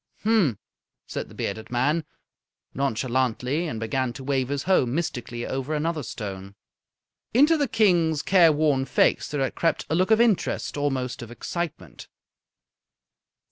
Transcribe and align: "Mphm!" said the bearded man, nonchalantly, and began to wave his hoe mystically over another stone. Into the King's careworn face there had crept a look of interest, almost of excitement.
"Mphm!" 0.25 0.57
said 1.05 1.29
the 1.29 1.35
bearded 1.35 1.69
man, 1.69 2.05
nonchalantly, 2.73 3.67
and 3.67 3.79
began 3.79 4.11
to 4.13 4.23
wave 4.23 4.47
his 4.49 4.63
hoe 4.63 4.83
mystically 4.87 5.45
over 5.45 5.75
another 5.75 6.01
stone. 6.01 6.55
Into 7.35 7.55
the 7.55 7.67
King's 7.67 8.23
careworn 8.23 8.85
face 8.85 9.27
there 9.27 9.41
had 9.41 9.53
crept 9.53 9.85
a 9.91 9.95
look 9.95 10.09
of 10.09 10.19
interest, 10.19 10.75
almost 10.75 11.21
of 11.21 11.29
excitement. 11.29 12.07